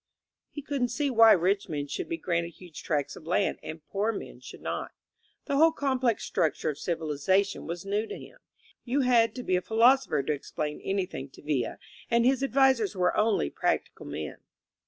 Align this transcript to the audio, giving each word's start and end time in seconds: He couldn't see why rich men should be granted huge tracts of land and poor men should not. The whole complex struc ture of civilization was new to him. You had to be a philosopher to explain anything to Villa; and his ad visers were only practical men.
He 0.49 0.63
couldn't 0.63 0.87
see 0.87 1.11
why 1.11 1.33
rich 1.33 1.69
men 1.69 1.85
should 1.87 2.09
be 2.09 2.17
granted 2.17 2.53
huge 2.55 2.81
tracts 2.81 3.15
of 3.15 3.27
land 3.27 3.59
and 3.61 3.85
poor 3.85 4.11
men 4.11 4.39
should 4.39 4.61
not. 4.63 4.93
The 5.45 5.57
whole 5.57 5.71
complex 5.71 6.27
struc 6.27 6.59
ture 6.59 6.71
of 6.71 6.79
civilization 6.79 7.67
was 7.67 7.85
new 7.85 8.07
to 8.07 8.17
him. 8.17 8.39
You 8.83 9.01
had 9.01 9.35
to 9.35 9.43
be 9.43 9.55
a 9.57 9.61
philosopher 9.61 10.23
to 10.23 10.33
explain 10.33 10.81
anything 10.83 11.29
to 11.29 11.43
Villa; 11.43 11.77
and 12.09 12.25
his 12.25 12.41
ad 12.41 12.51
visers 12.51 12.95
were 12.95 13.15
only 13.15 13.51
practical 13.51 14.07
men. 14.07 14.37